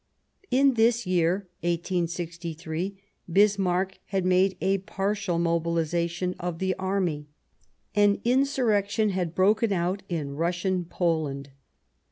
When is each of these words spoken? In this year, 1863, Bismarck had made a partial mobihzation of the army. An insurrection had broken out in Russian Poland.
In 0.49 0.73
this 0.73 1.05
year, 1.05 1.47
1863, 1.61 2.97
Bismarck 3.31 3.99
had 4.05 4.25
made 4.25 4.57
a 4.59 4.79
partial 4.79 5.37
mobihzation 5.37 6.33
of 6.39 6.57
the 6.57 6.73
army. 6.79 7.27
An 7.93 8.19
insurrection 8.25 9.09
had 9.09 9.35
broken 9.35 9.71
out 9.71 10.01
in 10.09 10.31
Russian 10.35 10.85
Poland. 10.85 11.51